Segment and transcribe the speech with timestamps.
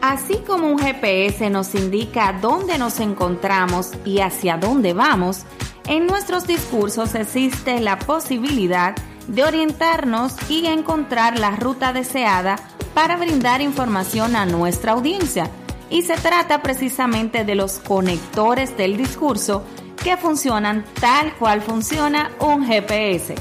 [0.00, 5.44] Así como un GPS nos indica dónde nos encontramos y hacia dónde vamos,
[5.86, 8.94] en nuestros discursos existe la posibilidad
[9.28, 12.56] de orientarnos y encontrar la ruta deseada
[12.94, 15.50] para brindar información a nuestra audiencia.
[15.90, 19.64] Y se trata precisamente de los conectores del discurso
[20.02, 23.34] que funcionan tal cual funciona un GPS.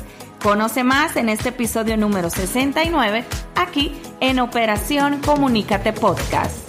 [0.44, 6.69] Conoce más en este episodio número 69 aquí en Operación Comunícate Podcast.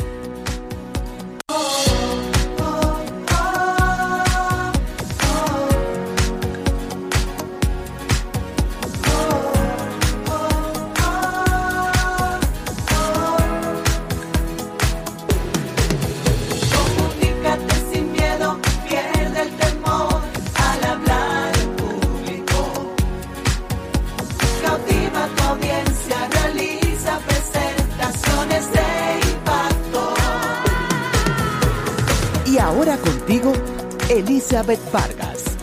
[34.11, 35.57] Elizabeth Vargas,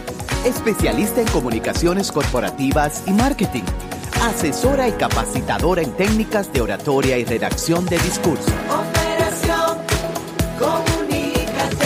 [0.46, 3.66] especialista en comunicaciones corporativas y marketing,
[4.24, 8.50] asesora y capacitadora en técnicas de oratoria y redacción de discurso.
[8.70, 9.80] Operación
[10.58, 11.86] Comunícate.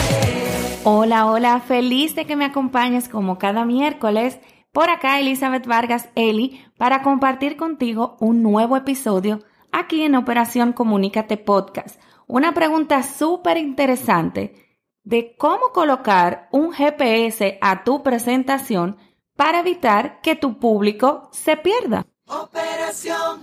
[0.84, 4.38] Hola, hola, feliz de que me acompañes como cada miércoles.
[4.70, 9.40] Por acá Elizabeth Vargas Eli para compartir contigo un nuevo episodio
[9.72, 12.00] aquí en Operación Comunícate Podcast.
[12.28, 14.62] Una pregunta súper interesante
[15.04, 18.96] de cómo colocar un GPS a tu presentación
[19.36, 22.06] para evitar que tu público se pierda.
[22.26, 23.42] Operación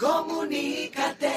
[0.00, 1.28] Comunícate.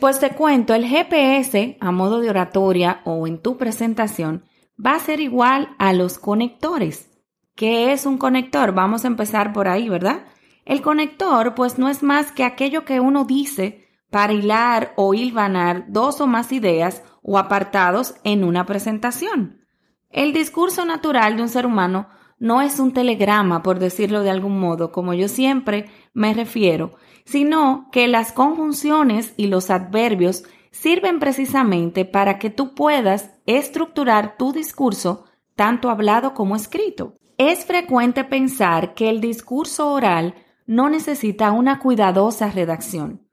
[0.00, 4.44] Pues te cuento, el GPS a modo de oratoria o en tu presentación
[4.84, 7.08] va a ser igual a los conectores.
[7.54, 8.72] ¿Qué es un conector?
[8.72, 10.26] Vamos a empezar por ahí, ¿verdad?
[10.66, 15.86] El conector pues no es más que aquello que uno dice para hilar o hilvanar
[15.88, 19.60] dos o más ideas o apartados en una presentación.
[20.08, 24.58] El discurso natural de un ser humano no es un telegrama, por decirlo de algún
[24.58, 26.92] modo, como yo siempre me refiero,
[27.26, 34.52] sino que las conjunciones y los adverbios sirven precisamente para que tú puedas estructurar tu
[34.52, 37.12] discurso, tanto hablado como escrito.
[37.36, 40.34] Es frecuente pensar que el discurso oral
[40.66, 43.27] no necesita una cuidadosa redacción.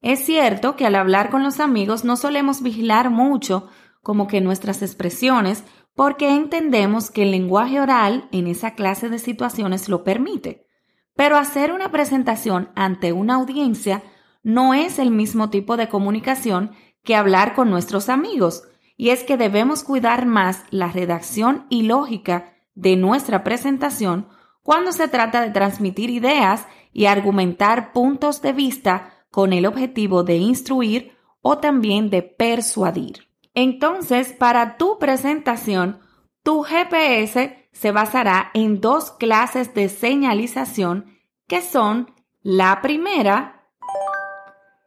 [0.00, 3.68] Es cierto que al hablar con los amigos no solemos vigilar mucho
[4.02, 5.64] como que nuestras expresiones
[5.94, 10.66] porque entendemos que el lenguaje oral en esa clase de situaciones lo permite.
[11.16, 14.02] Pero hacer una presentación ante una audiencia
[14.42, 18.64] no es el mismo tipo de comunicación que hablar con nuestros amigos,
[18.96, 24.28] y es que debemos cuidar más la redacción y lógica de nuestra presentación
[24.62, 30.36] cuando se trata de transmitir ideas y argumentar puntos de vista con el objetivo de
[30.36, 33.28] instruir o también de persuadir.
[33.52, 36.00] Entonces, para tu presentación,
[36.42, 43.68] tu GPS se basará en dos clases de señalización que son la primera,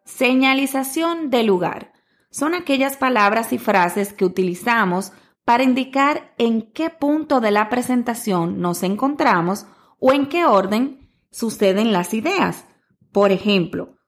[0.05, 1.93] señalización de lugar.
[2.31, 5.13] Son aquellas palabras y frases que utilizamos
[5.45, 9.67] para indicar en qué punto de la presentación nos encontramos
[9.99, 12.65] o en qué orden suceden las ideas.
[13.11, 13.98] Por ejemplo,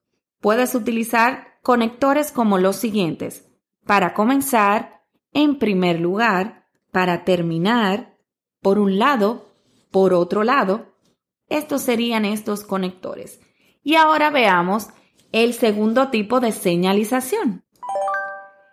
[0.42, 3.48] Puedes utilizar conectores como los siguientes.
[3.86, 8.18] Para comenzar, en primer lugar, para terminar,
[8.60, 9.54] por un lado,
[9.92, 10.96] por otro lado.
[11.48, 13.40] Estos serían estos conectores.
[13.84, 14.88] Y ahora veamos
[15.30, 17.64] el segundo tipo de señalización.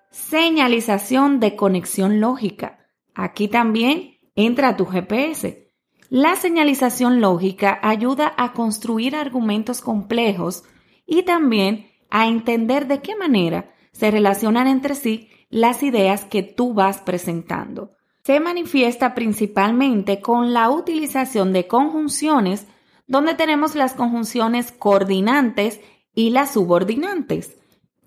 [0.09, 2.79] Señalización de conexión lógica.
[3.13, 5.71] Aquí también entra tu GPS.
[6.09, 10.63] La señalización lógica ayuda a construir argumentos complejos
[11.09, 16.73] y también a entender de qué manera se relacionan entre sí las ideas que tú
[16.73, 17.91] vas presentando.
[18.23, 22.67] Se manifiesta principalmente con la utilización de conjunciones
[23.07, 25.81] donde tenemos las conjunciones coordinantes
[26.13, 27.57] y las subordinantes.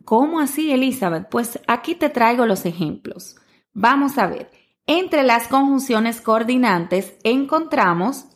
[0.04, 1.28] ¿Cómo así, Elizabeth?
[1.28, 3.36] Pues aquí te traigo los ejemplos.
[3.72, 4.50] Vamos a ver.
[4.86, 8.26] Entre las conjunciones coordinantes encontramos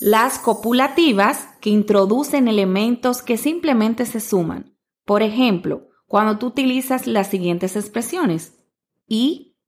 [0.00, 4.76] las copulativas que introducen elementos que simplemente se suman.
[5.04, 8.58] Por ejemplo, cuando tú utilizas las siguientes expresiones
[9.06, 9.58] y,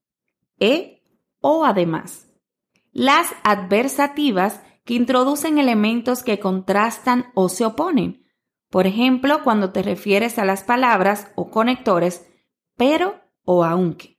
[0.59, 1.03] e
[1.41, 2.29] o además.
[2.93, 8.25] Las adversativas que introducen elementos que contrastan o se oponen.
[8.71, 12.27] Por ejemplo, cuando te refieres a las palabras o conectores
[12.77, 14.19] pero o aunque.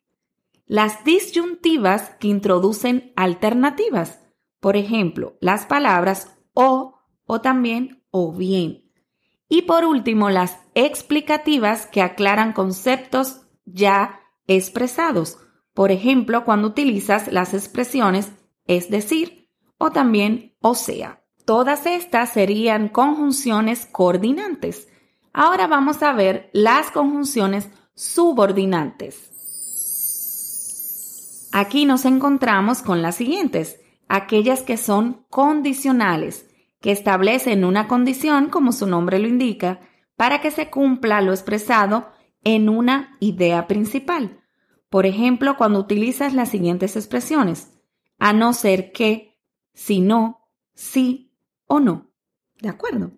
[0.65, 4.22] Las disyuntivas que introducen alternativas.
[4.63, 8.89] Por ejemplo, las palabras o o también o bien.
[9.49, 15.37] Y por último, las explicativas que aclaran conceptos ya expresados.
[15.73, 18.31] Por ejemplo, cuando utilizas las expresiones
[18.65, 21.25] es decir o también o sea.
[21.43, 24.87] Todas estas serían conjunciones coordinantes.
[25.33, 29.29] Ahora vamos a ver las conjunciones subordinantes.
[31.51, 36.49] Aquí nos encontramos con las siguientes, aquellas que son condicionales,
[36.81, 39.79] que establecen una condición, como su nombre lo indica,
[40.15, 42.09] para que se cumpla lo expresado
[42.43, 44.41] en una idea principal.
[44.89, 47.71] Por ejemplo, cuando utilizas las siguientes expresiones,
[48.19, 49.39] a no ser que,
[49.73, 51.33] si no, sí
[51.65, 52.11] o no.
[52.61, 53.11] ¿De acuerdo?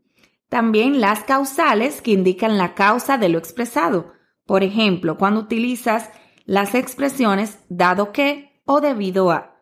[0.50, 4.14] También las causales que indican la causa de lo expresado.
[4.46, 6.10] Por ejemplo, cuando utilizas
[6.46, 9.55] las expresiones dado que o debido a.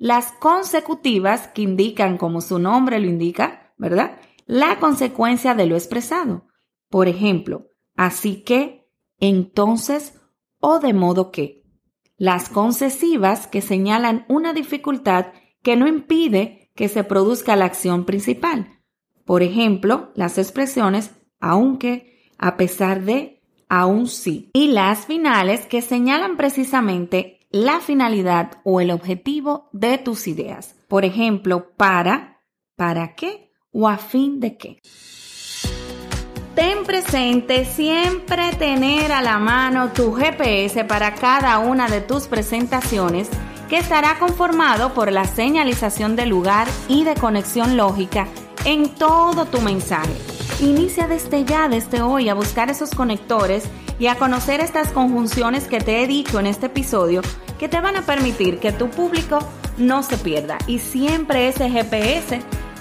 [0.00, 4.18] Las consecutivas que indican, como su nombre lo indica, ¿verdad?
[4.46, 6.46] La consecuencia de lo expresado.
[6.88, 7.66] Por ejemplo,
[7.96, 8.88] así que,
[9.18, 10.18] entonces
[10.58, 11.64] o de modo que.
[12.16, 18.80] Las concesivas que señalan una dificultad que no impide que se produzca la acción principal.
[19.26, 21.10] Por ejemplo, las expresiones
[21.40, 24.48] aunque, a pesar de, aún sí.
[24.54, 30.76] Y las finales que señalan precisamente la finalidad o el objetivo de tus ideas.
[30.88, 32.42] Por ejemplo, para,
[32.76, 34.80] para qué o a fin de qué.
[36.54, 43.28] Ten presente siempre tener a la mano tu GPS para cada una de tus presentaciones
[43.68, 48.26] que estará conformado por la señalización de lugar y de conexión lógica
[48.64, 50.12] en todo tu mensaje.
[50.60, 53.64] Inicia desde ya, desde hoy, a buscar esos conectores
[54.00, 57.20] y a conocer estas conjunciones que te he dicho en este episodio
[57.58, 59.38] que te van a permitir que tu público
[59.76, 62.40] no se pierda y siempre ese GPS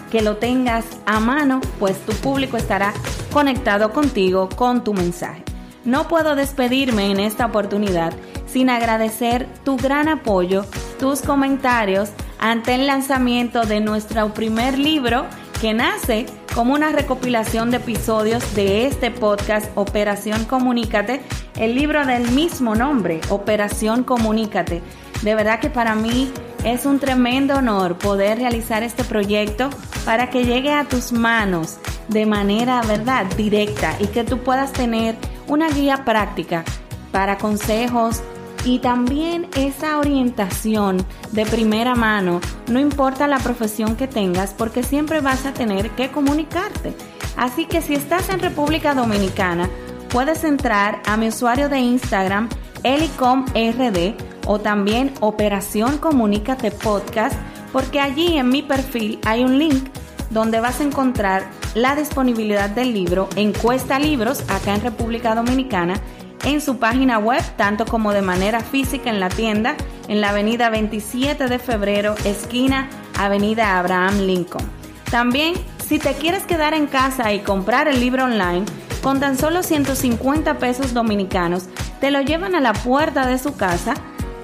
[0.10, 2.94] que lo tengas a mano, pues tu público estará
[3.32, 5.44] conectado contigo con tu mensaje.
[5.86, 8.14] No puedo despedirme en esta oportunidad
[8.48, 10.66] sin agradecer tu gran apoyo,
[11.00, 15.26] tus comentarios ante el lanzamiento de nuestro primer libro
[15.62, 21.22] que nace como una recopilación de episodios de este podcast Operación Comunícate,
[21.58, 24.82] el libro del mismo nombre, Operación Comunícate.
[25.22, 26.32] De verdad que para mí
[26.64, 29.70] es un tremendo honor poder realizar este proyecto
[30.06, 35.16] para que llegue a tus manos de manera, ¿verdad?, directa y que tú puedas tener
[35.48, 36.64] una guía práctica
[37.12, 38.22] para consejos
[38.66, 40.98] y también esa orientación
[41.32, 46.12] de primera mano, no importa la profesión que tengas, porque siempre vas a tener que
[46.12, 46.94] comunicarte.
[47.38, 49.70] Así que si estás en República Dominicana,
[50.10, 52.50] puedes entrar a mi usuario de Instagram,
[52.84, 54.16] elicomrd,
[54.46, 57.36] o también Operación Comunícate Podcast,
[57.72, 59.90] porque allí en mi perfil hay un link
[60.32, 61.44] donde vas a encontrar
[61.76, 66.02] la disponibilidad del libro Encuesta Libros acá en República Dominicana
[66.44, 69.76] en su página web, tanto como de manera física en la tienda,
[70.08, 74.66] en la avenida 27 de febrero, esquina Avenida Abraham Lincoln.
[75.12, 75.54] También,
[75.86, 78.66] si te quieres quedar en casa y comprar el libro online,
[79.02, 81.66] con tan solo 150 pesos dominicanos,
[82.00, 83.96] te lo llevan a la puerta de su casa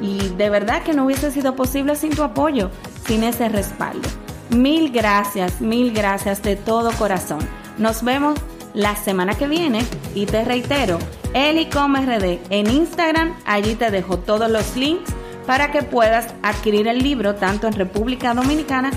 [0.00, 2.70] Y de verdad que no hubiese sido posible sin tu apoyo,
[3.06, 4.08] sin ese respaldo.
[4.50, 7.40] Mil gracias, mil gracias de todo corazón.
[7.76, 8.38] Nos vemos
[8.74, 10.98] la semana que viene y te reitero,
[11.34, 15.12] RD en Instagram, allí te dejo todos los links
[15.46, 18.90] para que puedas adquirir el libro tanto en República Dominicana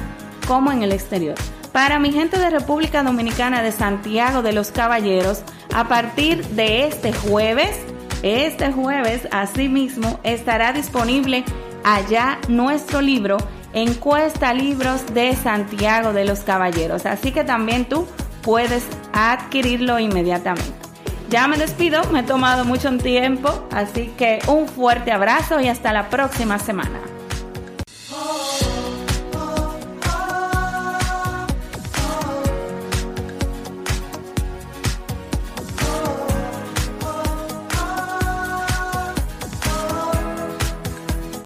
[0.47, 1.35] como en el exterior.
[1.71, 5.43] Para mi gente de República Dominicana de Santiago de los Caballeros,
[5.73, 7.77] a partir de este jueves,
[8.23, 11.43] este jueves asimismo estará disponible
[11.83, 13.37] allá nuestro libro
[13.73, 17.05] Encuesta Libros de Santiago de los Caballeros.
[17.05, 18.07] Así que también tú
[18.41, 20.73] puedes adquirirlo inmediatamente.
[21.29, 25.93] Ya me despido, me he tomado mucho tiempo, así que un fuerte abrazo y hasta
[25.93, 26.99] la próxima semana.